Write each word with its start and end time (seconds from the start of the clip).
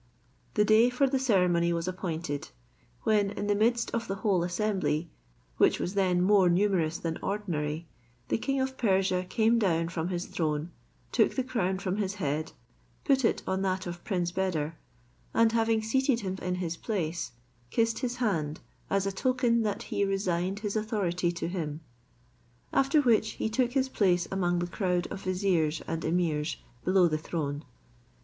The 0.55 0.65
day 0.65 0.89
for 0.89 1.07
the 1.07 1.19
ceremony 1.19 1.71
was 1.73 1.87
appointed, 1.87 2.49
when 3.03 3.29
in 3.29 3.45
the 3.45 3.53
midst 3.53 3.91
of 3.91 4.07
the 4.07 4.15
whole 4.25 4.41
assembly, 4.41 5.11
which 5.57 5.79
was 5.79 5.93
then 5.93 6.23
more 6.23 6.49
numerous 6.49 6.97
than 6.97 7.19
ordinary, 7.21 7.85
the 8.29 8.39
king 8.39 8.59
of 8.59 8.77
Persia 8.79 9.27
came 9.29 9.59
down 9.59 9.89
from 9.89 10.07
his 10.07 10.25
throne, 10.25 10.71
took 11.11 11.35
the 11.35 11.43
crown 11.43 11.77
from 11.77 11.97
his 11.97 12.15
head, 12.15 12.51
put 13.05 13.23
it 13.23 13.43
on 13.45 13.61
that 13.61 13.85
of 13.85 14.03
Prince 14.03 14.31
Beder, 14.31 14.75
and 15.35 15.51
having 15.51 15.83
seated 15.83 16.21
him 16.21 16.35
in 16.41 16.55
his 16.55 16.77
place, 16.77 17.33
kissed 17.69 17.99
his 17.99 18.15
hand 18.15 18.59
as 18.89 19.05
a 19.05 19.11
token 19.11 19.61
that 19.61 19.83
he 19.83 20.03
resigned 20.03 20.61
his 20.61 20.75
authority 20.75 21.31
to 21.33 21.47
him. 21.47 21.79
After 22.73 23.01
which 23.01 23.33
he 23.33 23.49
took 23.51 23.73
his 23.73 23.87
place 23.87 24.27
among 24.31 24.57
the 24.57 24.65
crowd 24.65 25.05
of 25.11 25.21
viziers 25.21 25.79
and 25.87 26.01
emirs 26.03 26.57
below 26.83 27.07
the 27.07 27.19
throne. 27.19 27.63